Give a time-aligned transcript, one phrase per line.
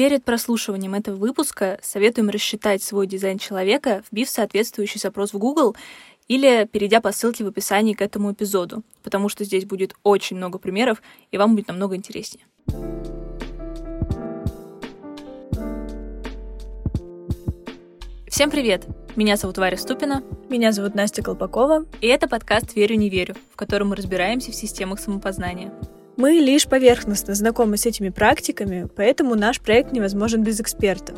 [0.00, 5.76] Перед прослушиванием этого выпуска советуем рассчитать свой дизайн человека, вбив соответствующий запрос в Google
[6.26, 10.58] или перейдя по ссылке в описании к этому эпизоду, потому что здесь будет очень много
[10.58, 12.46] примеров, и вам будет намного интереснее.
[18.26, 18.86] Всем привет!
[19.16, 20.22] Меня зовут Варя Ступина.
[20.48, 21.84] Меня зовут Настя Колпакова.
[22.00, 25.74] И это подкаст «Верю, не верю», в котором мы разбираемся в системах самопознания.
[26.20, 31.16] Мы лишь поверхностно знакомы с этими практиками, поэтому наш проект невозможен без экспертов.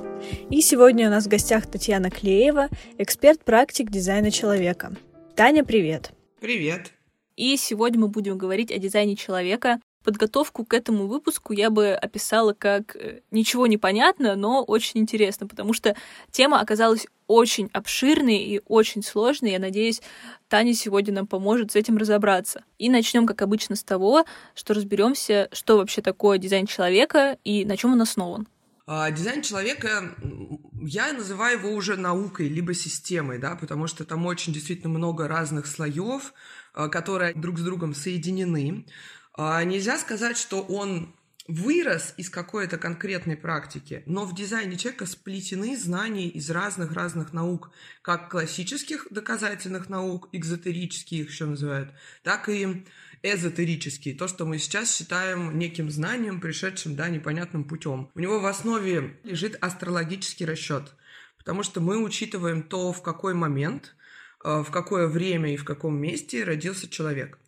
[0.49, 2.69] И сегодня у нас в гостях Татьяна Клеева,
[2.99, 4.95] эксперт практик дизайна человека.
[5.35, 6.13] Таня, привет!
[6.41, 6.93] Привет!
[7.35, 9.81] И сегодня мы будем говорить о дизайне человека.
[10.03, 15.47] Подготовку к этому выпуску я бы описала как э, ничего не понятно, но очень интересно,
[15.47, 15.97] потому что
[16.31, 19.53] тема оказалась очень обширной и очень сложной.
[19.53, 20.03] Я надеюсь,
[20.49, 22.65] Таня сегодня нам поможет с этим разобраться.
[22.79, 27.77] И начнем, как обычно, с того, что разберемся, что вообще такое дизайн человека и на
[27.77, 28.49] чем он основан.
[28.85, 30.15] А, дизайн человека,
[30.83, 35.67] я называю его уже наукой, либо системой, да, потому что там очень действительно много разных
[35.67, 36.35] слоев,
[36.75, 38.85] а, которые друг с другом соединены.
[39.35, 41.15] А, нельзя сказать, что он
[41.49, 47.71] вырос из какой-то конкретной практики, но в дизайне человека сплетены знания из разных-разных наук,
[48.03, 52.85] как классических доказательных наук, экзотерические их еще называют, так и
[53.23, 58.11] эзотерические, то, что мы сейчас считаем неким знанием, пришедшим, да, непонятным путем.
[58.15, 60.93] У него в основе лежит астрологический расчет,
[61.39, 63.95] потому что мы учитываем то, в какой момент,
[64.45, 67.39] э, в какое время и в каком месте родился человек.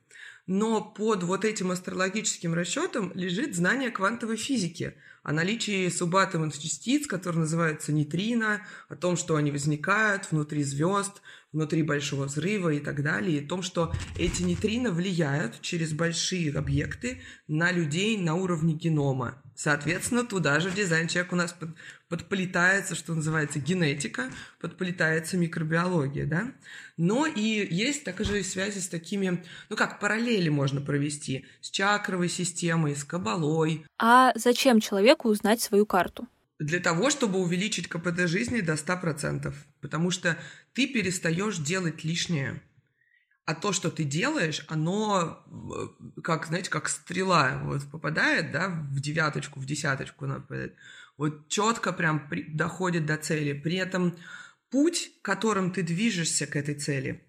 [0.47, 7.41] Но под вот этим астрологическим расчетом лежит знание квантовой физики, о наличии субатомных частиц, которые
[7.41, 11.23] называются нейтрино, о том, что они возникают внутри звезд,
[11.55, 16.53] внутри большого взрыва и так далее, и о том, что эти нейтрино влияют через большие
[16.53, 19.41] объекты на людей на уровне генома.
[19.55, 21.71] Соответственно, туда же в дизайн человек у нас под,
[22.09, 24.31] подплетается, что называется, генетика,
[24.61, 26.53] подплетается микробиология, да.
[26.97, 32.97] Но и есть также связи с такими, ну как, параллели можно провести с чакровой системой,
[32.97, 33.87] с кабалой.
[33.97, 36.27] А зачем человеку узнать свою карту?
[36.59, 39.53] Для того, чтобы увеличить КПД жизни до 100%.
[39.81, 40.39] Потому что
[40.73, 42.63] ты перестаешь делать лишнее.
[43.45, 49.01] А то, что ты делаешь, оно, э, как, знаете, как стрела вот попадает, да, в
[49.01, 50.77] девяточку, в десяточку попадает.
[51.19, 53.53] Вот четко прям при, доходит до цели.
[53.53, 54.17] При этом
[54.71, 57.23] путь, которым ты движешься к этой цели,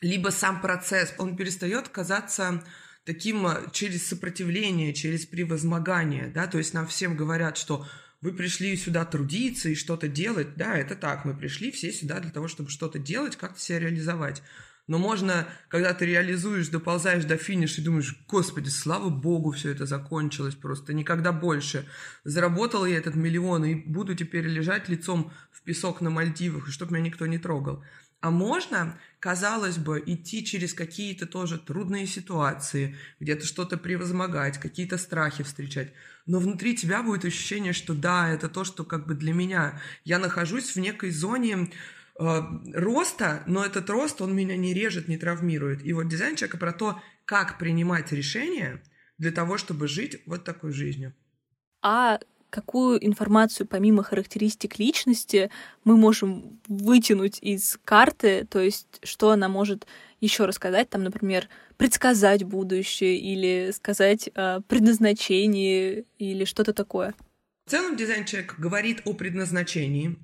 [0.00, 2.64] либо сам процесс, он перестает казаться
[3.04, 7.86] таким э, через сопротивление, через превозмогание, да, то есть нам всем говорят, что
[8.22, 12.30] вы пришли сюда трудиться и что-то делать, да, это так, мы пришли все сюда для
[12.30, 14.42] того, чтобы что-то делать, как-то себя реализовать.
[14.88, 19.86] Но можно, когда ты реализуешь, доползаешь до финиша и думаешь, господи, слава богу, все это
[19.86, 21.86] закончилось просто, никогда больше.
[22.24, 26.94] Заработал я этот миллион и буду теперь лежать лицом в песок на Мальдивах, и чтобы
[26.94, 27.84] меня никто не трогал.
[28.20, 35.42] А можно, казалось бы, идти через какие-то тоже трудные ситуации, где-то что-то превозмогать, какие-то страхи
[35.42, 35.92] встречать.
[36.26, 39.80] Но внутри тебя будет ощущение, что да, это то, что как бы для меня.
[40.04, 41.68] Я нахожусь в некой зоне
[42.18, 42.42] Э,
[42.74, 45.84] роста, но этот рост, он меня не режет, не травмирует.
[45.84, 48.82] И вот дизайн человека про то, как принимать решения
[49.18, 51.14] для того, чтобы жить вот такой жизнью.
[51.80, 52.20] А
[52.52, 55.50] какую информацию помимо характеристик личности
[55.84, 59.86] мы можем вытянуть из карты, то есть что она может
[60.20, 61.48] еще рассказать, там, например,
[61.78, 67.14] предсказать будущее или сказать о предназначении или что-то такое.
[67.64, 70.18] В целом дизайн человека говорит о предназначении,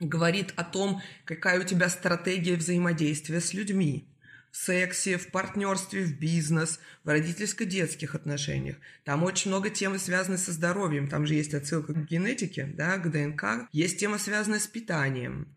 [0.00, 4.08] говорит о том, какая у тебя стратегия взаимодействия с людьми.
[4.50, 8.76] В сексе, в партнерстве, в бизнес, в родительско-детских отношениях.
[9.04, 11.08] Там очень много тем, связанных со здоровьем.
[11.08, 13.68] Там же есть отсылка к генетике, да, к ДНК.
[13.72, 15.54] Есть темы, связанные с питанием.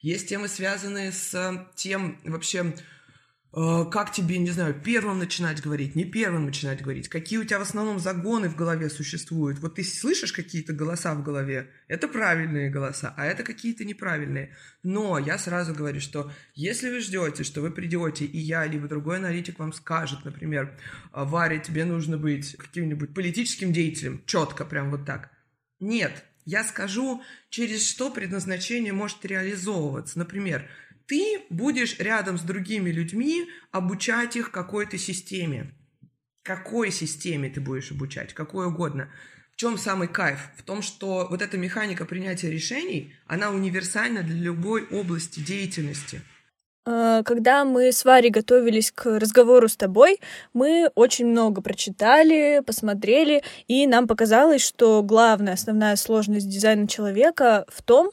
[0.00, 2.74] Есть темы, связанные с тем, вообще,
[3.54, 7.62] как тебе, не знаю, первым начинать говорить, не первым начинать говорить, какие у тебя в
[7.62, 9.60] основном загоны в голове существуют.
[9.60, 14.56] Вот ты слышишь какие-то голоса в голове, это правильные голоса, а это какие-то неправильные.
[14.82, 19.18] Но я сразу говорю, что если вы ждете, что вы придете, и я, либо другой
[19.18, 20.76] аналитик вам скажет, например,
[21.12, 25.30] «А, Варя, тебе нужно быть каким-нибудь политическим деятелем, четко, прям вот так.
[25.78, 30.18] Нет, я скажу, через что предназначение может реализовываться.
[30.18, 30.68] Например,
[31.06, 35.74] ты будешь рядом с другими людьми обучать их какой-то системе.
[36.42, 38.34] Какой системе ты будешь обучать?
[38.34, 39.10] Какой угодно.
[39.52, 40.40] В чем самый кайф?
[40.56, 46.22] В том, что вот эта механика принятия решений, она универсальна для любой области деятельности.
[46.86, 50.20] Э, когда мы с Варей готовились к разговору с тобой,
[50.52, 57.82] мы очень много прочитали, посмотрели, и нам показалось, что главная, основная сложность дизайна человека в
[57.82, 58.10] том,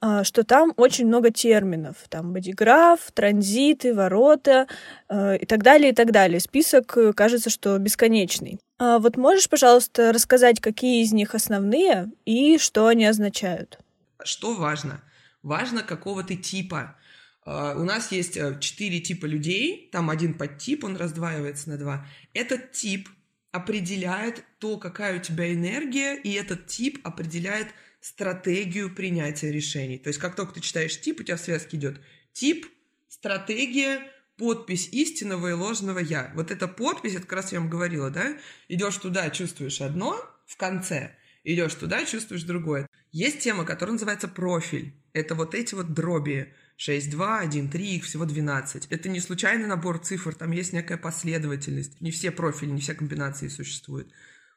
[0.00, 1.96] э, что там очень много терминов.
[2.08, 4.68] Там бодиграф, транзиты, ворота
[5.08, 6.40] э, и так далее, и так далее.
[6.40, 8.58] Список кажется, что бесконечный.
[8.78, 13.78] А вот можешь, пожалуйста, рассказать, какие из них основные и что они означают?
[14.22, 15.00] Что важно?
[15.42, 16.96] Важно, какого ты типа.
[17.46, 22.06] Uh, у нас есть uh, четыре типа людей, там один подтип, он раздваивается на два.
[22.32, 23.08] Этот тип
[23.52, 27.68] определяет то, какая у тебя энергия, и этот тип определяет
[28.00, 29.98] стратегию принятия решений.
[29.98, 32.00] То есть как только ты читаешь тип, у тебя в связке идет
[32.32, 32.66] тип,
[33.08, 34.00] стратегия,
[34.36, 36.32] подпись истинного и ложного я.
[36.34, 38.36] Вот эта подпись, это как раз я вам говорила, да?
[38.68, 42.88] Идешь туда, чувствуешь одно в конце, идешь туда, чувствуешь другое.
[43.12, 44.94] Есть тема, которая называется профиль.
[45.12, 48.86] Это вот эти вот дроби 6, 2, 1, 3, их всего 12.
[48.90, 52.00] Это не случайный набор цифр, там есть некая последовательность.
[52.00, 54.10] Не все профили, не все комбинации существуют.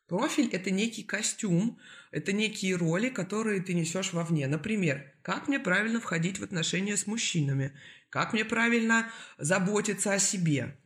[0.07, 1.79] Профиль— это некий костюм,
[2.11, 4.47] это некие роли, которые ты несешь вовне.
[4.47, 7.73] Например, как мне правильно входить в отношения с мужчинами,
[8.09, 10.77] как мне правильно заботиться о себе,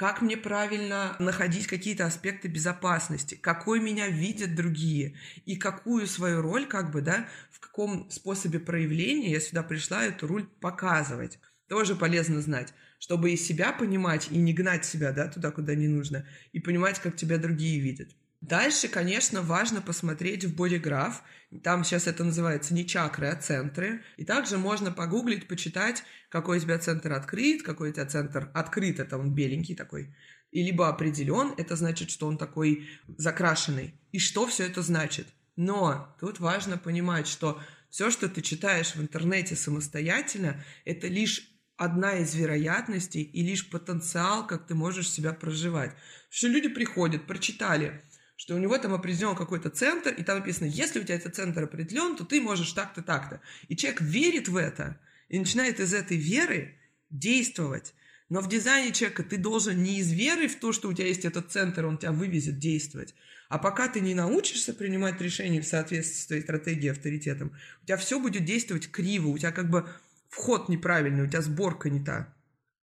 [0.00, 5.14] как мне правильно находить какие-то аспекты безопасности, какой меня видят другие
[5.44, 10.26] и какую свою роль, как бы, да, в каком способе проявления я сюда пришла эту
[10.26, 11.38] роль показывать.
[11.68, 15.86] Тоже полезно знать, чтобы и себя понимать, и не гнать себя, да, туда, куда не
[15.86, 18.08] нужно, и понимать, как тебя другие видят.
[18.40, 21.22] Дальше, конечно, важно посмотреть в бодиграф.
[21.62, 24.02] Там сейчас это называется не чакры, а центры.
[24.16, 28.98] И также можно погуглить, почитать, какой у тебя центр открыт, какой у тебя центр открыт,
[28.98, 30.14] это он беленький такой.
[30.52, 32.88] И либо определен, это значит, что он такой
[33.18, 33.94] закрашенный.
[34.10, 35.26] И что все это значит?
[35.56, 37.60] Но тут важно понимать, что
[37.90, 41.46] все, что ты читаешь в интернете самостоятельно, это лишь
[41.76, 45.94] одна из вероятностей и лишь потенциал, как ты можешь себя проживать.
[46.30, 48.02] Что люди приходят, прочитали,
[48.40, 51.64] что у него там определен какой-то центр, и там написано, если у тебя этот центр
[51.64, 53.42] определен, то ты можешь так-то, так-то.
[53.68, 54.98] И человек верит в это
[55.28, 56.78] и начинает из этой веры
[57.10, 57.92] действовать.
[58.30, 61.26] Но в дизайне человека ты должен не из веры в то, что у тебя есть
[61.26, 63.14] этот центр, он тебя вывезет действовать,
[63.50, 67.52] а пока ты не научишься принимать решения в соответствии с твоей стратегией авторитетом,
[67.82, 69.86] у тебя все будет действовать криво, у тебя как бы
[70.30, 72.34] вход неправильный, у тебя сборка не та.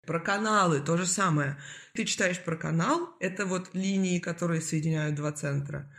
[0.05, 1.57] Про каналы то же самое.
[1.93, 5.91] Ты читаешь про канал, это вот линии, которые соединяют два центра.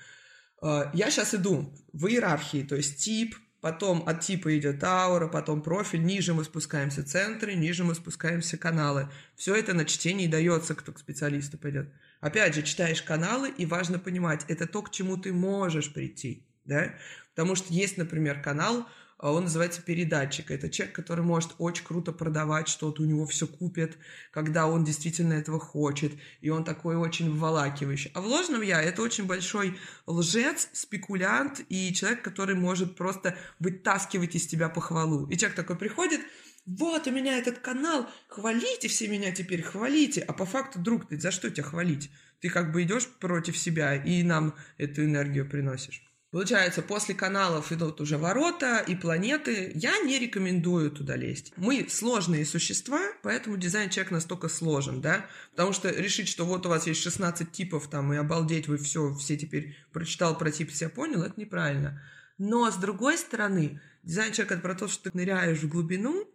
[0.62, 5.62] А, я сейчас иду в иерархии, то есть тип, потом от типа идет аура, потом
[5.62, 9.10] профиль, ниже мы спускаемся центры, ниже мы спускаемся каналы.
[9.34, 11.92] Все это на чтении дается, кто к специалисту пойдет.
[12.20, 16.94] Опять же, читаешь каналы, и важно понимать, это то, к чему ты можешь прийти, да?
[17.34, 18.86] Потому что есть, например, канал,
[19.18, 20.50] он называется передатчик.
[20.50, 23.96] Это человек, который может очень круто продавать что-то, у него все купят,
[24.30, 28.10] когда он действительно этого хочет, и он такой очень вволакивающий.
[28.14, 34.34] А в ложном я— это очень большой лжец, спекулянт и человек, который может просто вытаскивать
[34.34, 35.26] из тебя похвалу.
[35.28, 36.20] И человек такой приходит,
[36.66, 40.20] вот у меня этот канал, хвалите все меня теперь, хвалите.
[40.22, 42.10] А по факту, друг, ты за что тебя хвалить?
[42.40, 46.05] Ты как бы идешь против себя и нам эту энергию приносишь.
[46.36, 49.72] Получается, после каналов идут уже ворота и планеты.
[49.74, 51.54] Я не рекомендую туда лезть.
[51.56, 55.24] Мы сложные существа, поэтому дизайн человек настолько сложен, да?
[55.52, 59.14] Потому что решить, что вот у вас есть 16 типов там, и обалдеть, вы все,
[59.14, 62.02] все теперь прочитал про тип, все понял, это неправильно.
[62.36, 66.28] Но, с другой стороны, дизайн человека это про то, что ты ныряешь в глубину,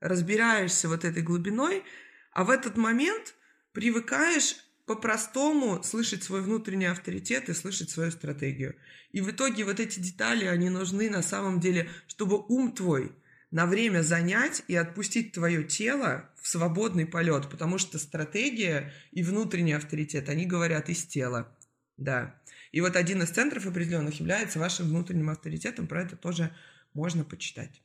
[0.00, 1.84] разбираешься вот этой глубиной,
[2.32, 3.36] а в этот момент
[3.70, 8.76] привыкаешь по-простому слышать свой внутренний авторитет и слышать свою стратегию.
[9.12, 13.12] И в итоге вот эти детали, они нужны на самом деле, чтобы ум твой
[13.50, 19.74] на время занять и отпустить твое тело в свободный полет, потому что стратегия и внутренний
[19.74, 21.56] авторитет, они говорят из тела.
[21.96, 22.34] Да.
[22.72, 26.52] И вот один из центров определенных является вашим внутренним авторитетом, про это тоже
[26.92, 27.83] можно почитать.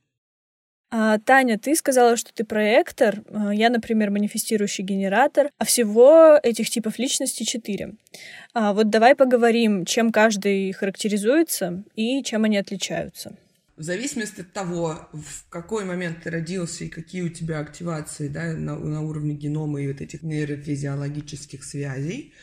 [0.92, 3.22] А, Таня, ты сказала, что ты проектор.
[3.32, 5.52] А, я, например, манифестирующий генератор.
[5.58, 7.96] А всего этих типов личности четыре.
[8.54, 13.36] А, вот давай поговорим, чем каждый характеризуется и чем они отличаются.
[13.78, 18.54] В зависимости от того, в какой момент ты родился и какие у тебя активации да,
[18.54, 22.34] на, на уровне генома и вот этих нейрофизиологических связей,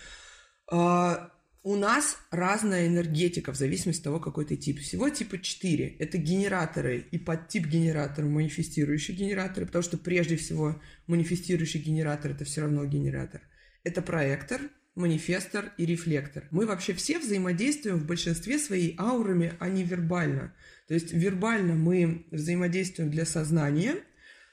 [0.70, 1.30] а,
[1.66, 4.78] у нас разная энергетика в зависимости от того, какой ты тип.
[4.78, 5.96] Всего типа 4.
[5.98, 12.60] Это генераторы и подтип генераторов, манифестирующие генераторы, потому что прежде всего манифестирующий генератор– это все
[12.60, 13.40] равно генератор.
[13.82, 14.60] Это проектор,
[14.94, 16.46] манифестор и рефлектор.
[16.52, 20.54] Мы вообще все взаимодействуем в большинстве своей аурами, а не вербально.
[20.86, 23.96] То есть вербально мы взаимодействуем для сознания,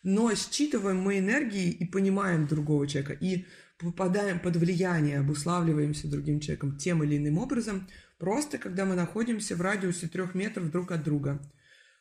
[0.02, 3.46] но считываем мы энергии и понимаем другого человека, и
[3.84, 7.88] попадаем под влияние, обуславливаемся другим человеком тем или иным образом,
[8.18, 11.42] просто когда мы находимся в радиусе трех метров друг от друга.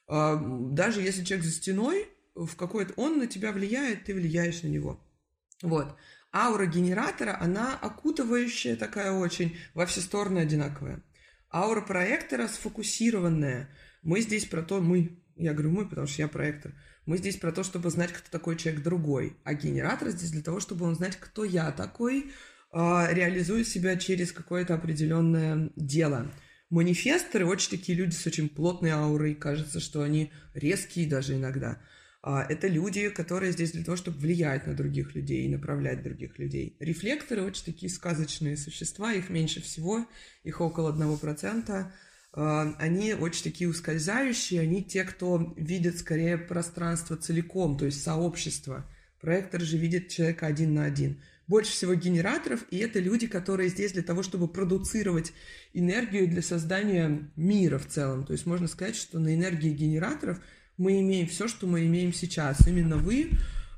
[0.07, 4.69] А, даже если человек за стеной, в какой-то он на тебя влияет, ты влияешь на
[4.69, 5.01] него.
[5.62, 5.97] Вот.
[6.33, 11.03] Аура генератора, она окутывающая такая очень, во все стороны одинаковая.
[11.53, 13.69] Аура проектора сфокусированная.
[14.03, 16.73] Мы здесь про то, мы, я говорю мы, потому что я проектор,
[17.06, 19.37] мы здесь про то, чтобы знать, кто такой человек другой.
[19.44, 22.32] А генератор здесь для того, чтобы он знать, кто я такой,
[22.71, 26.30] а, реализует себя через какое-то определенное дело.
[26.71, 31.82] Манифесторы очень такие люди с очень плотной аурой, кажется, что они резкие даже иногда.
[32.23, 36.38] А, это люди, которые здесь для того, чтобы влиять на других людей и направлять других
[36.38, 36.76] людей.
[36.78, 40.06] Рефлекторы очень такие сказочные существа, их меньше всего,
[40.44, 41.92] их около одного процента.
[42.33, 48.87] Они очень такие ускользающие, они те, кто видит скорее пространство целиком, то есть сообщество.
[49.21, 51.21] Проектор же видит человека один на один.
[51.47, 55.33] Больше всего генераторов, и это люди, которые здесь для того, чтобы продуцировать
[55.75, 58.25] энергию для создания мира в целом.
[58.25, 60.41] То есть можно сказать, что на энергии генераторов–
[60.77, 62.67] мы имеем все, что мы имеем сейчас.
[62.67, 63.31] Именно вы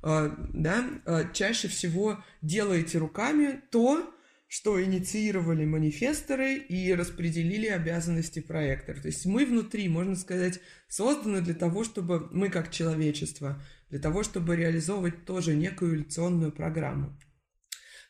[0.03, 4.15] э, да, э, чаще всего делаете руками то,
[4.47, 9.01] что инициировали манифесторы и распределили обязанности проектора.
[9.01, 14.23] То есть мы внутри, можно сказать, созданы для того, чтобы мы как человечество, для того,
[14.23, 17.19] чтобы реализовывать тоже некую эволюционную программу.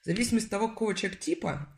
[0.03, 1.75] В зависимости от того, какого человек типа,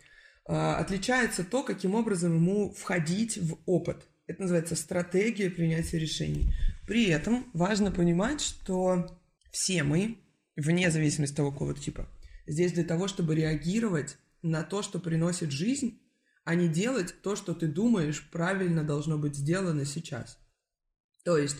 [0.48, 4.04] э, отличается то, каким образом ему входить в опыт.
[4.26, 6.52] Это называется стратегия принятия решений.
[6.86, 9.20] При этом важно понимать, что
[9.52, 10.18] все мы,
[10.56, 12.08] вне зависимости от того, какого типа,
[12.46, 14.16] здесь для того, чтобы реагировать
[14.50, 16.00] на то, что приносит жизнь,
[16.44, 20.38] а не делать то, что ты думаешь правильно должно быть сделано сейчас.
[21.24, 21.56] То есть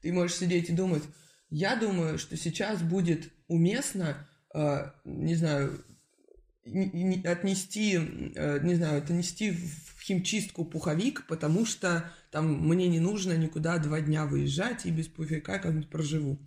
[0.00, 1.02] ты можешь сидеть и думать,
[1.50, 5.84] я думаю, что сейчас будет уместно, э, не знаю,
[6.64, 7.96] отнести,
[8.34, 14.00] э, не знаю, отнести в химчистку пуховик, потому что там мне не нужно никуда два
[14.00, 16.38] дня выезжать и без пуховика как-нибудь проживу.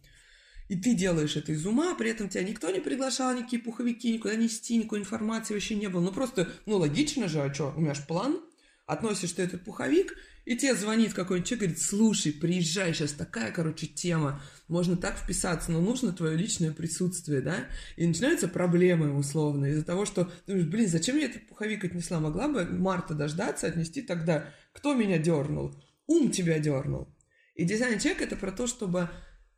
[0.70, 4.36] И ты делаешь это из ума, при этом тебя никто не приглашал, никакие пуховики, никуда
[4.36, 6.02] нести, никакой информации вообще не было.
[6.02, 8.40] Ну просто, ну логично же, а что, у меня же план,
[8.86, 10.16] относишь ты этот пуховик,
[10.46, 15.72] и тебе звонит какой-нибудь человек, говорит, слушай, приезжай, сейчас такая, короче, тема, можно так вписаться,
[15.72, 17.68] но нужно твое личное присутствие, да?
[17.96, 22.20] И начинаются проблемы условно из-за того, что думаешь, блин, зачем я этот пуховик отнесла?
[22.20, 24.50] Могла бы марта дождаться, отнести тогда.
[24.74, 25.76] Кто меня дернул?
[26.08, 27.08] Ум тебя дернул.
[27.56, 29.10] И дизайн-чек это про то, чтобы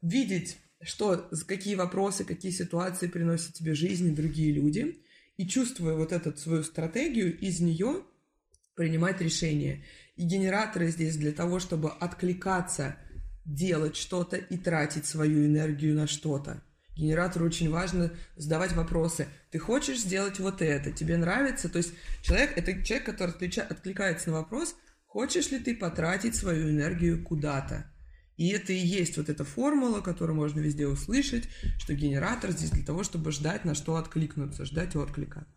[0.01, 5.01] видеть, что, какие вопросы, какие ситуации приносят тебе жизнь и другие люди,
[5.37, 8.03] и чувствуя вот эту свою стратегию, из нее
[8.75, 9.83] принимать решения.
[10.15, 12.97] И генераторы здесь для того, чтобы откликаться,
[13.45, 16.63] делать что-то и тратить свою энергию на что-то.
[16.95, 19.27] Генератору очень важно задавать вопросы.
[19.51, 20.91] Ты хочешь сделать вот это?
[20.91, 21.67] Тебе нравится?
[21.67, 24.75] То есть человек– это человек, который откликается на вопрос,
[25.05, 27.91] хочешь ли ты потратить свою энергию куда-то.
[28.37, 31.47] И это и есть вот эта формула, которую можно везде услышать,
[31.79, 35.47] что генератор здесь для того, чтобы ждать, на что откликнуться, ждать отклика.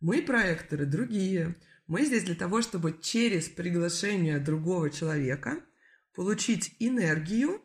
[0.00, 1.56] Мы проекторы другие.
[1.86, 5.60] Мы здесь для того, чтобы через приглашение другого человека
[6.14, 7.60] получить энергию,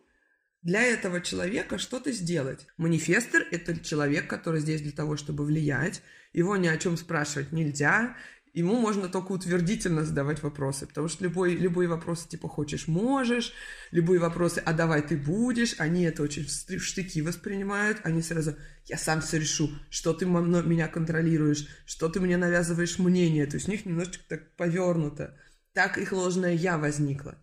[0.61, 2.67] для этого человека что-то сделать.
[2.77, 6.01] Манифестор– это человек, который здесь для того, чтобы влиять.
[6.33, 8.17] Его ни о чем спрашивать нельзя.
[8.59, 13.53] Ему можно только утвердительно задавать вопросы, потому что любой, любые вопросы типа «хочешь– можешь»,
[13.91, 18.97] любые вопросы «а давай ты будешь», они это очень в штыки воспринимают, они сразу «я
[18.97, 23.71] сам все решу», «что ты меня контролируешь», «что ты мне навязываешь мнение», то есть у
[23.71, 25.37] них немножечко так повернуто.
[25.71, 27.41] Так их ложное «я» возникло.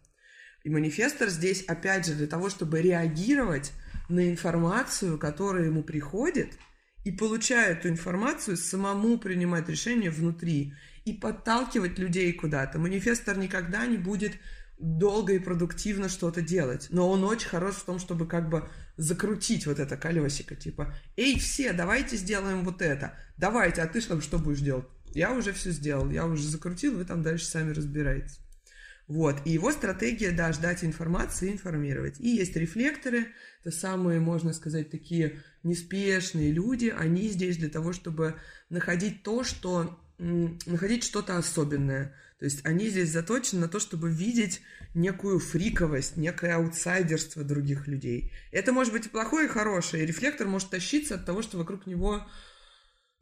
[0.64, 3.72] И манифестор здесь, опять же, для того, чтобы реагировать
[4.10, 6.58] на информацию, которая ему приходит,
[7.06, 10.74] и получая эту информацию, самому принимать решения внутри
[11.06, 12.78] и подталкивать людей куда-то.
[12.78, 14.32] Манифестор никогда не будет
[14.78, 19.66] долго и продуктивно что-то делать, но он очень хорош в том, чтобы как бы закрутить
[19.66, 24.38] вот это колесико, типа, эй, все, давайте сделаем вот это, давайте, а ты что, что
[24.38, 24.84] будешь делать?
[25.14, 28.40] Я уже все сделал, я уже закрутил, вы там дальше сами разбираетесь.
[29.06, 29.36] Вот.
[29.44, 32.18] И его стратегия, да, ждать информации информировать.
[32.18, 33.28] И есть рефлекторы,
[33.62, 36.92] это самые, можно сказать, такие неспешные люди.
[36.94, 38.34] Они здесь для того, чтобы
[38.68, 42.14] находить то, что находить что-то особенное.
[42.38, 44.60] То есть они здесь заточены на то, чтобы видеть
[44.94, 48.32] некую фриковость, некое аутсайдерство других людей.
[48.52, 50.04] Это может быть и плохое, и хорошее.
[50.04, 52.26] рефлектор может тащиться от того, что вокруг него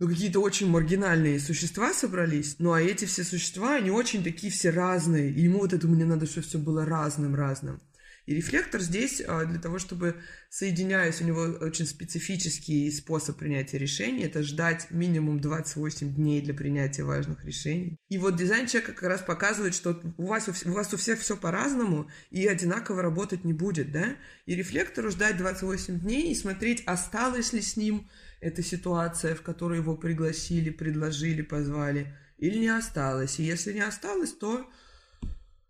[0.00, 4.70] ну, какие-то очень маргинальные существа собрались, ну, а эти все существа, они очень такие все
[4.70, 7.80] разные, и ему вот это мне надо, чтобы все было разным-разным.
[8.26, 10.16] И рефлектор здесь а, для того, чтобы,
[10.48, 17.04] соединяясь, у него очень специфический способ принятия решений, это ждать минимум 28 дней для принятия
[17.04, 17.98] важных решений.
[18.08, 21.36] И вот дизайн человека как раз показывает, что у вас у, вас у всех все
[21.36, 24.16] по-разному и одинаково работать не будет, да?
[24.46, 28.08] И рефлектору ждать 28 дней и смотреть, осталось ли с ним
[28.40, 33.38] эта ситуация, в которой его пригласили, предложили, позвали, или не осталось.
[33.38, 34.70] И если не осталось, то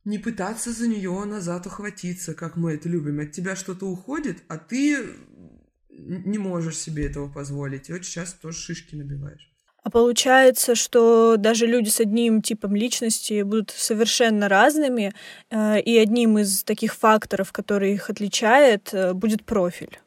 [0.04, 3.20] не пытаться за нее назад ухватиться, как мы это любим.
[3.20, 4.98] От тебя что-то уходит, а ты
[5.88, 7.88] не можешь себе этого позволить.
[7.88, 9.50] И очень часто тоже шишки набиваешь.
[9.82, 15.12] А получается, что даже люди с одним типом личности будут совершенно разными,
[15.50, 20.00] э, и одним из таких факторов, который их отличает, э, будет профиль.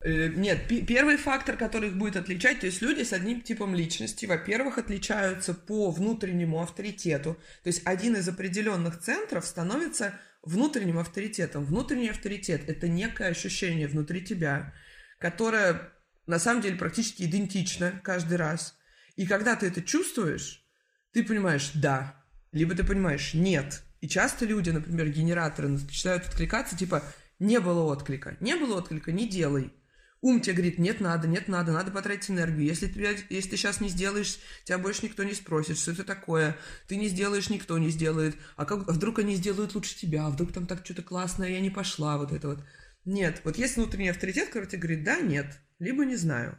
[0.00, 4.26] Э, нет, первый фактор, который их будет отличать, то есть люди с одним типом личности,
[4.26, 7.34] во-первых, отличаются по внутреннему авторитету.
[7.64, 11.64] То есть один из определенных центров становится внутренним авторитетом.
[11.64, 14.72] Внутренний авторитет– это некое ощущение внутри тебя,
[15.18, 15.92] которое
[16.26, 18.78] на самом деле практически идентично каждый раз.
[19.16, 20.64] И когда ты это чувствуешь,
[21.12, 23.82] ты понимаешь «да», либо ты понимаешь «нет».
[24.00, 27.02] И часто люди, например, генераторы, начинают откликаться, типа
[27.40, 28.36] «не было отклика».
[28.38, 29.72] «Не было отклика, не делай».
[30.20, 32.66] Ум тебе говорит, нет, надо, нет, надо, надо потратить энергию.
[32.66, 36.56] Если, тебя, если ты сейчас не сделаешь, тебя больше никто не спросит, что это такое.
[36.88, 38.36] Ты не сделаешь, никто не сделает.
[38.56, 40.26] А, как, а вдруг они сделают лучше тебя?
[40.26, 42.64] А вдруг там так что-то классное, я не пошла, вот это вот.
[43.04, 46.58] Нет, вот есть внутренний авторитет, который тебе говорит, да, нет, либо не знаю.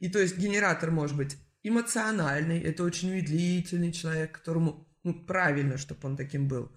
[0.00, 6.06] И то есть генератор может быть эмоциональный, это очень медлительный человек, которому ну, правильно, чтобы
[6.06, 6.70] он таким был.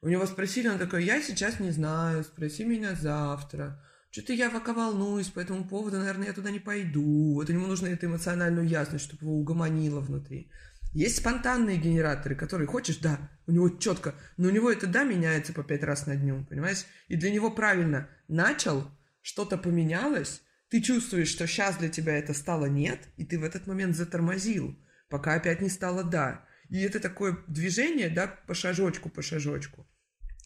[0.00, 3.84] У него спросили, он такой, я сейчас не знаю, спроси меня завтра.
[4.10, 7.34] Что-то я пока волнуюсь по этому поводу, наверное, я туда не пойду.
[7.34, 10.50] Вот ему нужно эту эмоциональную ясность, чтобы его угомонило внутри.
[10.94, 15.52] Есть спонтанные генераторы, которые хочешь, да, у него четко, но у него это да меняется
[15.52, 16.86] по пять раз на дню, понимаешь?
[17.08, 22.66] И для него правильно, начал, что-то поменялось, ты чувствуешь, что сейчас для тебя это стало
[22.66, 24.78] нет, и ты в этот момент затормозил,
[25.10, 26.46] пока опять не стало да.
[26.70, 29.86] И это такое движение, да, по шажочку, по шажочку.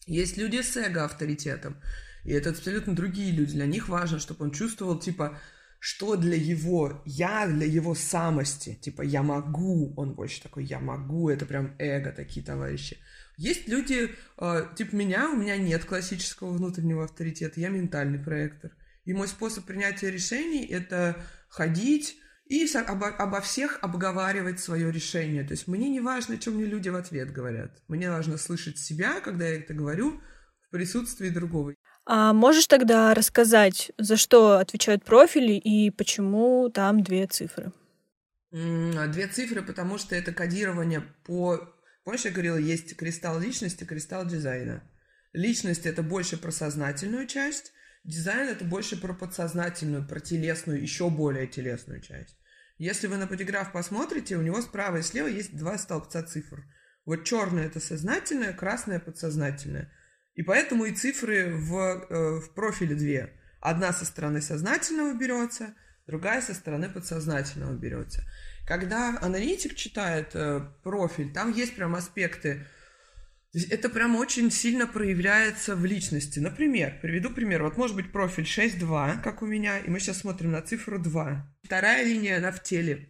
[0.05, 1.77] Есть люди с эго-авторитетом.
[2.23, 3.53] И это абсолютно другие люди.
[3.53, 5.39] Для них важно, чтобы он чувствовал, типа,
[5.79, 8.75] что для его я, для его самости.
[8.81, 9.93] Типа, я могу.
[9.97, 11.29] Он больше такой, я могу.
[11.29, 12.97] Это прям эго такие товарищи.
[13.37, 17.59] Есть люди, э, типа меня, у меня нет классического внутреннего авторитета.
[17.59, 18.71] Я ментальный проектор.
[19.05, 25.43] И мой способ принятия решений— это ходить и обо, обо всех обговаривать свое решение.
[25.43, 27.81] То есть мне не важно, что мне люди в ответ говорят.
[27.87, 30.21] Мне важно слышать себя, когда я это говорю,
[30.61, 31.73] в присутствии другого.
[32.05, 37.71] А можешь тогда рассказать, за что отвечают профили и почему там две цифры?
[38.51, 41.73] А две цифры, потому что это кодирование по...
[42.03, 44.83] Помнишь, я говорила, есть кристалл личности, кристалл дизайна.
[45.31, 47.71] Личность— это больше про сознательную часть,
[48.03, 52.37] дизайн— это больше про подсознательную, про телесную, еще более телесную часть.
[52.77, 56.65] Если вы на подиграф посмотрите, у него справа и слева есть два столбца цифр.
[57.05, 59.91] Вот черное— это сознательное, красное— подсознательное—
[60.35, 61.75] и поэтому и цифры в,
[62.09, 63.33] э, в профиле две.
[63.59, 65.73] Одна со стороны сознательного берется,
[66.07, 68.23] другая со стороны подсознательного берется.
[68.65, 72.65] Когда аналитик читает э, профиль, там есть прям аспекты.
[73.69, 76.39] Это прям очень сильно проявляется в личности.
[76.39, 77.63] Например, приведу пример.
[77.63, 81.55] Вот может быть профиль 6.2, как у меня, и мы сейчас смотрим на цифру 2.
[81.63, 83.09] Вторая линия, она в теле.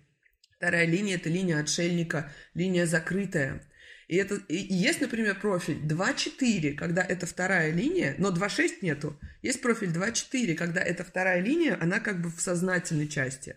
[0.58, 3.62] Вторая линия– это линия отшельника, линия закрытая.
[4.08, 9.20] И, это, и, есть, например, профиль 2.4, когда это вторая линия, но 2.6 нету.
[9.42, 13.56] Есть профиль 2.4, когда это вторая линия, она как бы в сознательной части.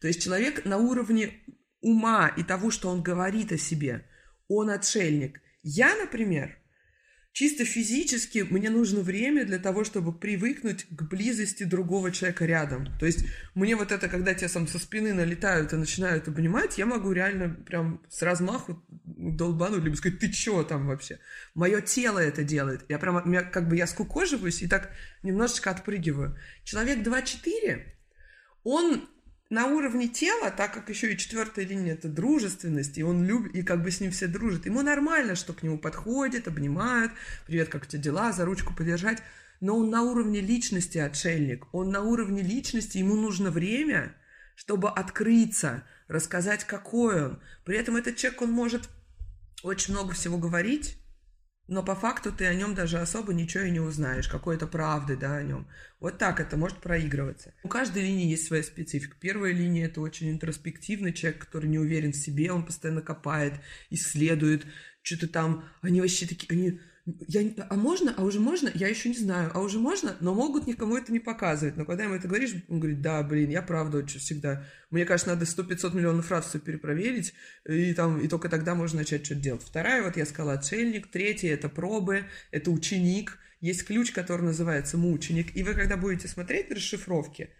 [0.00, 1.32] То есть человек на уровне
[1.80, 4.06] ума и того, что он говорит о себе,
[4.48, 5.40] он отшельник.
[5.62, 6.58] Я, например,
[7.36, 12.88] Чисто физически мне нужно время для того, чтобы привыкнуть к близости другого человека рядом.
[12.98, 16.86] То есть мне вот это, когда тебя сам со спины налетают и начинают обнимать, я
[16.86, 18.82] могу реально прям с размаху
[19.32, 21.18] долбануть, либо сказать, ты чё там вообще?
[21.54, 22.84] Мое тело это делает.
[22.88, 24.90] Я прям, меня, как бы я скукоживаюсь и так
[25.22, 26.36] немножечко отпрыгиваю.
[26.64, 27.82] Человек 2-4,
[28.64, 29.08] он
[29.48, 33.62] на уровне тела, так как еще и четвертая линия это дружественность, и он любит, и
[33.62, 37.12] как бы с ним все дружат, ему нормально, что к нему подходит, обнимают,
[37.46, 39.22] привет, как у тебя дела, за ручку подержать,
[39.60, 44.14] но он на уровне личности отшельник, он на уровне личности, ему нужно время,
[44.56, 47.42] чтобы открыться, рассказать, какой он.
[47.64, 48.88] При этом этот человек, он может
[49.66, 50.98] очень много всего говорить,
[51.68, 55.36] но по факту ты о нем даже особо ничего и не узнаешь, какой-то правды, да,
[55.36, 55.66] о нем.
[55.98, 57.52] Вот так это может проигрываться.
[57.64, 59.16] У каждой линии есть своя специфика.
[59.20, 63.54] Первая линия– это очень интроспективный человек, который не уверен в себе, он постоянно копает,
[63.90, 64.64] исследует,
[65.02, 69.16] что-то там, они вообще такие, они я, а можно, а уже можно, я еще не
[69.16, 71.76] знаю, а уже можно, но могут никому это не показывать.
[71.76, 74.64] Но когда ему это говоришь, он говорит, да, блин, я правда очень всегда.
[74.90, 77.32] Мне кажется, надо 100-500 миллионов раз все перепроверить,
[77.64, 79.62] и, там, и только тогда можно начать что-то делать.
[79.62, 81.06] Вторая, вот я сказала, отшельник.
[81.06, 83.38] Третья, это пробы, это ученик.
[83.60, 85.54] Есть ключ, который называется мученик.
[85.56, 87.50] И вы, когда будете смотреть расшифровки,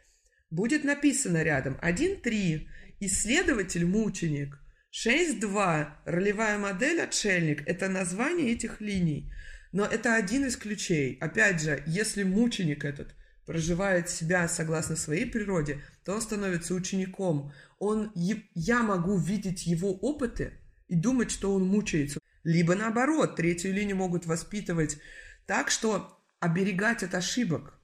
[0.51, 2.67] будет написано рядом 1.3,
[2.99, 4.59] исследователь мученик–
[4.97, 5.89] 6.2.
[6.07, 9.31] Ролевая модель «Отшельник»— это название этих линий.
[9.71, 11.19] Но это один из ключей.
[11.21, 17.53] Опять же, если мученик этот проживает себя согласно своей природе, то он становится учеником.
[17.79, 20.55] Он, я могу видеть его опыты
[20.89, 22.19] и думать, что он мучается.
[22.43, 24.97] Либо наоборот, третью линию могут воспитывать
[25.45, 27.79] так, что оберегать от ошибок.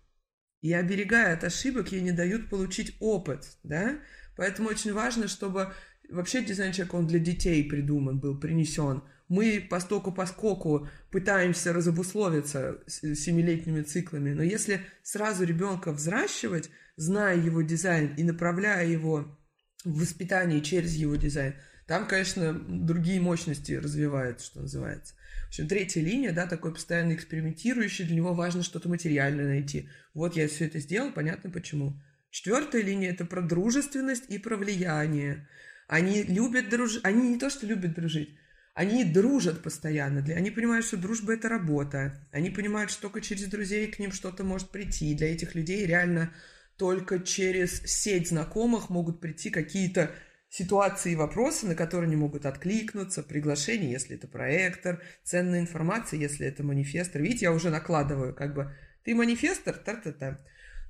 [0.62, 3.98] И оберегая от ошибок, ей не дают получить опыт, да?
[4.34, 5.74] Поэтому очень важно, чтобы
[6.12, 9.02] Вообще дизайн человека, он для детей придуман был, принесен.
[9.28, 18.14] Мы постоку поскоку пытаемся разобусловиться семилетними циклами, но если сразу ребенка взращивать, зная его дизайн
[18.16, 19.38] и направляя его
[19.84, 21.54] в воспитание через его дизайн,
[21.86, 25.14] там, конечно, другие мощности развиваются, что называется.
[25.46, 29.88] В общем, третья линия, да, такой постоянно экспериментирующий, для него важно что-то материальное найти.
[30.14, 32.00] Вот я все это сделал, понятно почему.
[32.30, 35.48] Четвертая линия– это про дружественность и про влияние.
[35.88, 37.04] Они любят дружить.
[37.04, 38.36] Они не то, что любят дружить.
[38.74, 40.24] Они дружат постоянно.
[40.34, 42.26] Они понимают, что дружба– это работа.
[42.32, 45.14] Они понимают, что только через друзей к ним что-то может прийти.
[45.14, 46.32] Для этих людей реально
[46.76, 50.10] только через сеть знакомых могут прийти какие-то
[50.48, 56.46] ситуации и вопросы, на которые они могут откликнуться, приглашение, если это проектор, ценная информация, если
[56.46, 57.22] это манифестор.
[57.22, 60.38] Видите, я уже накладываю, как бы, ты манифестор, та-та-та.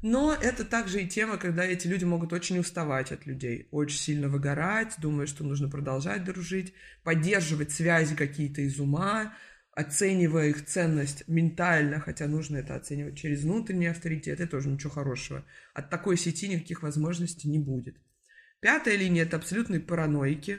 [0.03, 4.29] Но это также и тема, когда эти люди могут очень уставать от людей, очень сильно
[4.29, 9.33] выгорать, думая, что нужно продолжать дружить, поддерживать связи какие-то из ума,
[9.71, 15.47] оценивая их ценность ментально, хотя нужно это оценивать через внутренний авторитет, это тоже ничего хорошего.
[15.73, 17.97] От такой сети никаких возможностей не будет.
[18.59, 20.59] Пятая линия– это абсолютные параноики.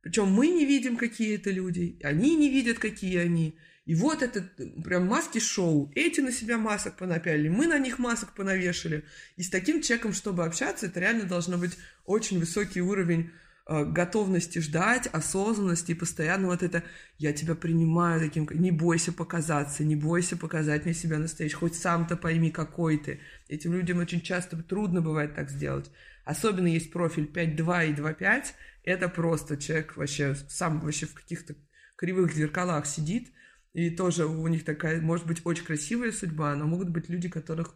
[0.00, 3.58] Причем мы не видим, какие это люди, они не видят, какие они–
[3.90, 4.48] и вот это
[4.84, 5.90] прям маски-шоу.
[5.96, 9.04] Эти на себя масок понапяли, мы на них масок понавешали.
[9.36, 13.32] И с таким человеком, чтобы общаться, это реально должно быть очень высокий уровень
[13.66, 16.84] э, готовности ждать, осознанности и постоянно вот это
[17.18, 22.16] «я тебя принимаю таким, не бойся показаться, не бойся показать мне себя настоящим, хоть сам-то
[22.16, 23.18] пойми, какой ты».
[23.48, 25.90] Этим людям очень часто трудно бывает так сделать.
[26.24, 28.44] Особенно есть профиль 5.2 и 2.5,
[28.84, 31.56] это просто человек вообще сам вообще в каких-то
[31.96, 33.32] кривых зеркалах сидит–
[33.72, 37.74] и тоже у них такая, может быть, очень красивая судьба, но могут быть люди, которых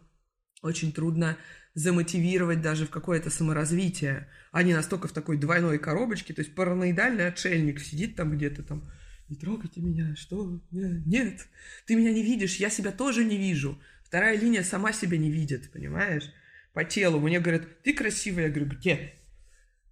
[0.61, 1.37] очень трудно
[1.73, 4.29] замотивировать даже в какое-то саморазвитие.
[4.51, 8.89] Они настолько в такой двойной коробочке, то есть параноидальный отшельник сидит там где-то там,
[9.29, 10.61] не трогайте меня, что?
[10.71, 11.47] Нет,
[11.85, 13.79] ты меня не видишь, я себя тоже не вижу.
[14.03, 16.31] Вторая линия сама себя не видит, понимаешь?
[16.73, 17.19] По телу.
[17.19, 18.43] Мне говорят, ты красивая.
[18.43, 19.13] Я говорю, где?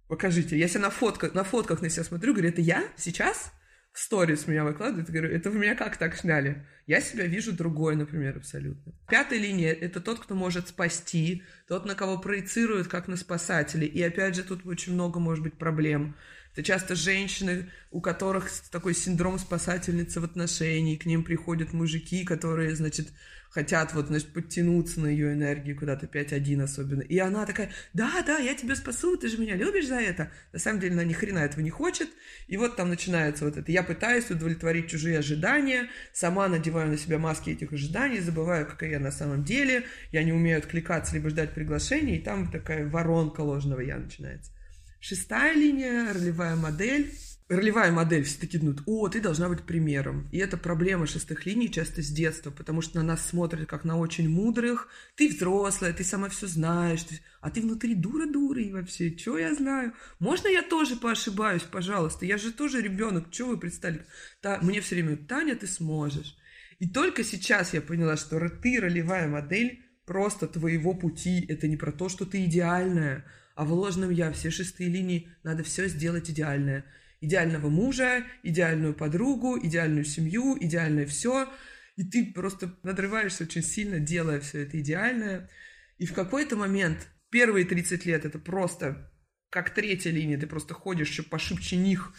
[0.06, 0.56] Покажите.
[0.56, 2.84] Я себя на фотках, на фотках на себя смотрю, говорю, это я?
[2.96, 3.52] Сейчас?
[3.94, 6.66] Сторис меня выкладывает, говорю, это вы меня как так сняли?
[6.86, 8.92] Я себя вижу другой, например, абсолютно.
[9.08, 13.86] Пятая линия– это тот, кто может спасти, тот, на кого проецируют, как на спасателей.
[13.86, 16.16] И опять же, тут очень много может быть проблем.
[16.52, 22.76] Это часто женщины, у которых такой синдром спасательницы в отношении, к ним приходят мужики, которые,
[22.76, 23.08] значит,
[23.54, 27.02] хотят вот, значит, подтянуться на ее энергию куда-то 5-1 особенно.
[27.02, 30.32] И она такая, да, да, я тебя спасу, ты же меня любишь за это.
[30.52, 32.08] На самом деле она ни хрена этого не хочет.
[32.48, 33.70] И вот там начинается вот это.
[33.70, 38.98] Я пытаюсь удовлетворить чужие ожидания, сама надеваю на себя маски этих ожиданий, забываю, какая я
[38.98, 43.80] на самом деле, я не умею откликаться, либо ждать приглашений, и там такая воронка ложного
[43.80, 44.50] я начинается.
[45.06, 47.12] Шестая линия, ролевая модель.
[47.50, 50.30] Ролевая модель все-таки думают, о, ты должна быть примером.
[50.32, 53.98] И это проблема шестых линий часто с детства, потому что на нас смотрят как на
[53.98, 54.88] очень мудрых.
[55.14, 57.04] Ты взрослая, ты сама все знаешь,
[57.42, 59.92] а ты внутри дура-дура и вообще, что я знаю?
[60.20, 62.24] Можно я тоже поошибаюсь, пожалуйста?
[62.24, 64.06] Я же тоже ребенок, что вы представили?
[64.40, 64.58] Та...
[64.62, 66.34] Мне все время, Таня, ты сможешь.
[66.78, 71.44] И только сейчас я поняла, что ты ролевая модель просто твоего пути.
[71.46, 75.62] Это не про то, что ты идеальная, а в ложном я, все шестые линии, надо
[75.62, 76.84] все сделать идеальное.
[77.20, 81.48] Идеального мужа, идеальную подругу, идеальную семью, идеальное все.
[81.96, 85.48] И ты просто надрываешься очень сильно, делая все это идеальное.
[85.98, 89.10] И в какой-то момент, первые 30 лет, это просто
[89.50, 92.12] как третья линия, ты просто ходишь еще пошибче них,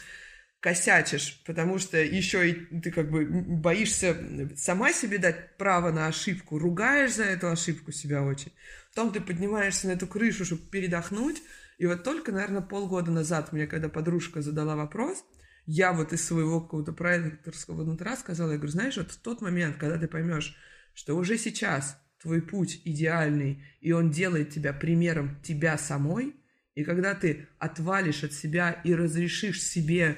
[0.59, 4.17] косячишь, потому что еще и ты как бы боишься
[4.55, 8.51] сама себе дать право на ошибку, ругаешь за эту ошибку себя очень.
[8.93, 11.41] Потом ты поднимаешься на эту крышу, чтобы передохнуть.
[11.77, 15.23] И вот только, наверное, полгода назад мне, когда подружка задала вопрос,
[15.65, 19.77] я вот из своего какого-то проекторского нутра сказала, я говорю, знаешь, вот в тот момент,
[19.77, 20.55] когда ты поймешь,
[20.93, 26.35] что уже сейчас твой путь идеальный, и он делает тебя примером тебя самой,
[26.73, 30.17] и когда ты отвалишь от себя и разрешишь себе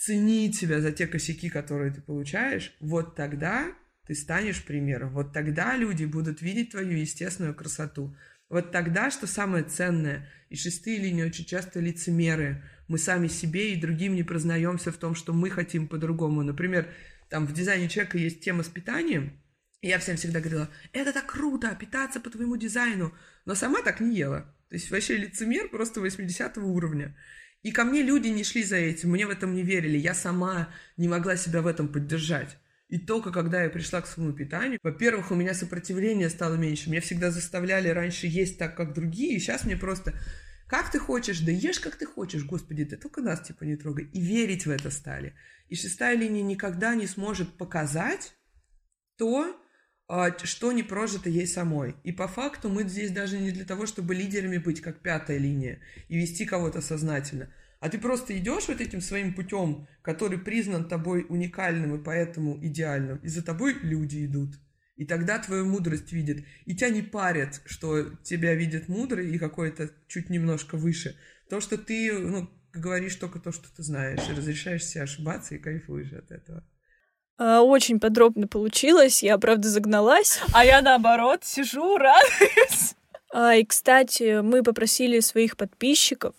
[0.00, 3.66] ценить себя за те косяки, которые ты получаешь, вот тогда
[4.06, 5.12] ты станешь примером.
[5.12, 8.16] Вот тогда люди будут видеть твою естественную красоту.
[8.48, 13.80] Вот тогда, что самое ценное, и шестые линии очень часто лицемеры, мы сами себе и
[13.80, 16.42] другим не признаемся в том, что мы хотим по-другому.
[16.42, 16.88] Например,
[17.28, 19.38] там в дизайне человека есть тема с питанием,
[19.82, 24.00] и я всем всегда говорила, это так круто, питаться по твоему дизайну, но сама так
[24.00, 24.52] не ела.
[24.70, 27.14] То есть вообще лицемер просто 80 уровня.
[27.62, 30.72] И ко мне люди не шли за этим, мне в этом не верили, я сама
[30.96, 32.56] не могла себя в этом поддержать.
[32.88, 36.90] И только когда я пришла к своему питанию, во-первых, у меня сопротивление стало меньше.
[36.90, 40.14] Меня всегда заставляли раньше есть так, как другие, и сейчас мне просто
[40.66, 44.04] как ты хочешь, да ешь как ты хочешь, господи, ты только нас типа не трогай.
[44.12, 45.34] И верить в это стали.
[45.68, 48.34] И шестая линия никогда не сможет показать
[49.16, 49.60] то,
[50.42, 51.94] что не прожито ей самой.
[52.02, 55.78] И по факту мы здесь даже не для того, чтобы лидерами быть, как пятая линия,
[56.08, 57.48] и вести кого-то сознательно.
[57.78, 63.18] А ты просто идешь вот этим своим путем, который признан тобой уникальным и поэтому идеальным,
[63.18, 64.58] и за тобой люди идут.
[64.96, 66.44] И тогда твою мудрость видят.
[66.66, 71.16] И тебя не парят, что тебя видят мудрый и какой-то чуть немножко выше.
[71.48, 75.58] То, что ты ну, говоришь только то, что ты знаешь, и разрешаешь себе ошибаться и
[75.58, 76.66] кайфуешь от этого.
[77.40, 80.40] А, очень подробно получилось, я, правда, загналась.
[80.52, 82.94] А я, наоборот, сижу, радуюсь.
[83.32, 86.34] А, и, кстати, мы попросили своих подписчиков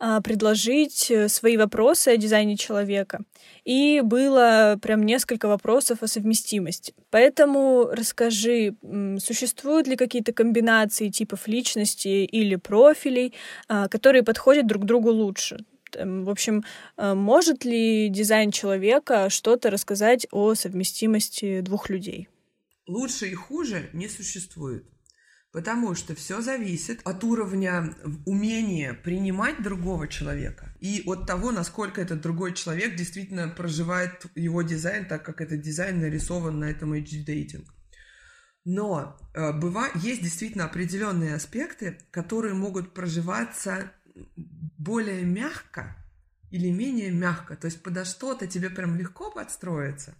[0.00, 3.20] а, предложить э, свои вопросы о дизайне человека.
[3.64, 6.94] И было прям несколько вопросов о совместимости.
[7.10, 8.74] Поэтому расскажи,
[9.20, 13.34] существуют ли какие-то комбинации типов личности или профилей,
[13.68, 15.58] которые подходят друг другу лучше?
[15.96, 16.64] Эм, в общем,
[16.96, 22.28] э, может ли дизайн человека что-то рассказать о совместимости двух людей?
[22.86, 24.84] Лучше и хуже не существует.
[25.52, 32.20] Потому что все зависит от уровня умения принимать другого человека и от того, насколько этот
[32.20, 37.66] другой человек действительно проживает его дизайн, так как этот дизайн нарисован на этом HD-дейтинг.
[38.64, 43.92] Но э, быва, есть действительно определенные аспекты, которые могут проживаться
[44.78, 45.96] более мягко
[46.50, 47.56] или менее мягко.
[47.56, 50.14] То есть подо что-то тебе прям легко подстроиться,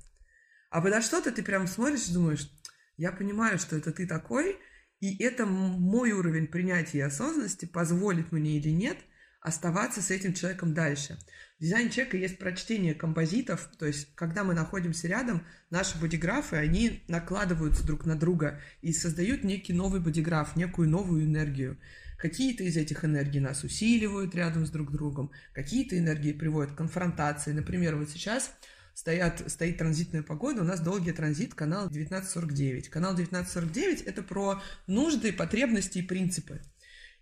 [0.71, 2.51] а подо что-то ты прям смотришь и думаешь,
[2.97, 4.59] я понимаю, что это ты такой,
[5.01, 8.99] и это мой уровень принятия и осознанности позволит мне или нет
[9.41, 11.19] оставаться с этим человеком дальше.
[11.59, 17.05] В дизайне человека есть прочтение композитов, то есть когда мы находимся рядом, наши бодиграфы, они
[17.09, 21.79] накладываются друг на друга и создают некий новый бодиграф, некую новую энергию.
[22.21, 27.53] Какие-то из этих энергий нас усиливают рядом с друг другом, какие-то энергии приводят к конфронтации.
[27.53, 28.53] Например, вот сейчас
[28.93, 32.91] стоят, стоит транзитная погода, у нас долгий транзит, канал 1949.
[32.91, 36.61] Канал 1949– это про нужды, потребности и принципы.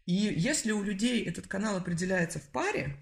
[0.04, 2.96] И если у людей этот канал определяется в паре,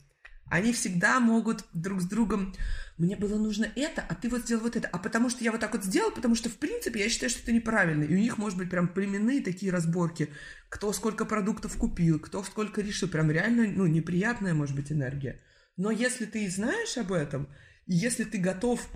[0.49, 2.55] они всегда могут друг с другом,
[2.99, 5.61] мне было нужно это, а ты вот сделал вот это, а потому что я вот
[5.61, 8.05] так вот сделал, потому что в принципе я считаю, что это неправильно.
[8.05, 10.31] И у них может быть прям племенные такие разборки,
[10.69, 15.41] кто сколько продуктов купил, кто сколько решил, прям реально, ну, неприятная может быть энергия.
[15.77, 17.49] Но если ты знаешь об этом,
[17.87, 18.89] если ты готов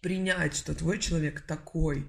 [0.00, 2.06] принять, что твой человек такой,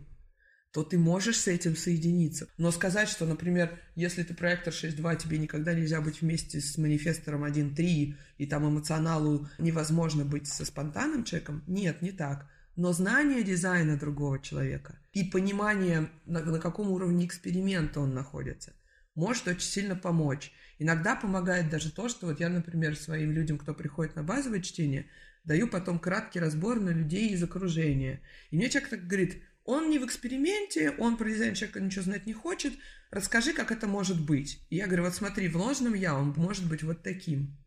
[0.75, 2.49] то ты можешь с этим соединиться.
[2.57, 7.45] Но сказать, что, например, если ты проектор 6.2, тебе никогда нельзя быть вместе с манифестором
[7.45, 12.49] 1.3, и там эмоционалу невозможно быть со спонтанным человеком, нет, не так.
[12.75, 18.73] Но знание дизайна другого человека и понимание, на, на каком уровне эксперимента он находится,
[19.15, 20.51] может очень сильно помочь.
[20.77, 25.05] Иногда помогает даже то, что вот я, например, своим людям, кто приходит на базовое чтение,
[25.45, 28.19] даю потом краткий разбор на людей из окружения.
[28.51, 32.27] И мне человек так говорит, он не в эксперименте, он про дизайн человека ничего знать
[32.27, 32.73] не хочет.
[33.09, 34.65] Расскажи, как это может быть.
[34.69, 37.57] И я говорю, вот смотри, в ложном я он может быть вот таким.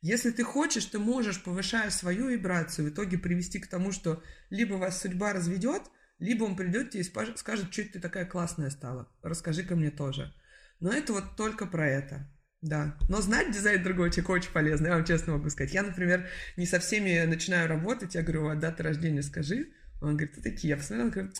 [0.00, 4.74] Если ты хочешь, ты можешь, повышая свою вибрацию, в итоге привести к тому, что либо
[4.74, 5.82] вас судьба разведет,
[6.18, 9.12] либо он придет тебе и скажет, что ты такая классная стала.
[9.22, 10.32] Расскажи-ка мне тоже.
[10.80, 12.30] Но это вот только про это.
[12.62, 15.74] Да, но знать дизайн другого человека очень полезно, я вам честно могу сказать.
[15.74, 20.34] Я, например, не со всеми начинаю работать, я говорю, а дата рождения скажи, он говорит,
[20.34, 20.70] ты такие.
[20.70, 21.36] Я посмотрела, он говорит,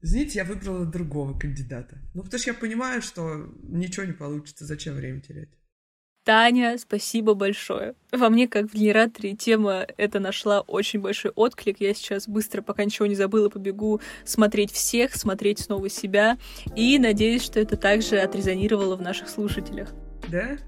[0.00, 1.98] извините, я выбрала другого кандидата.
[2.14, 5.50] Ну, потому что я понимаю, что ничего не получится, зачем время терять.
[6.24, 7.94] Таня, спасибо большое.
[8.12, 11.80] Во мне, как в генераторе, тема эта нашла очень большой отклик.
[11.80, 16.36] Я сейчас быстро, пока ничего не забыла, побегу смотреть всех, смотреть снова себя.
[16.76, 19.94] И надеюсь, что это также отрезонировало в наших слушателях.
[20.28, 20.58] Да?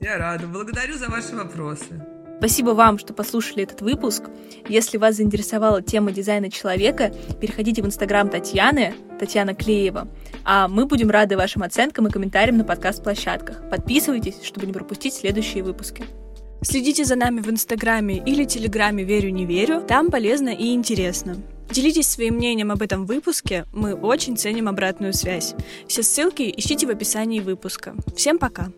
[0.00, 0.46] Я рада.
[0.46, 2.21] Благодарю за ваши вопросы.
[2.42, 4.24] Спасибо вам, что послушали этот выпуск.
[4.68, 10.08] Если вас заинтересовала тема дизайна человека, переходите в инстаграм Татьяны, Татьяна Клеева,
[10.44, 13.70] а мы будем рады вашим оценкам и комментариям на подкаст-площадках.
[13.70, 16.04] Подписывайтесь, чтобы не пропустить следующие выпуски.
[16.62, 19.80] Следите за нами в Инстаграме или Телеграме «Верю, не верю».
[19.80, 21.36] Там полезно и интересно.
[21.70, 23.66] Делитесь своим мнением об этом выпуске.
[23.72, 25.54] Мы очень ценим обратную связь.
[25.86, 27.94] Все ссылки ищите в описании выпуска.
[28.16, 28.72] Всем пока!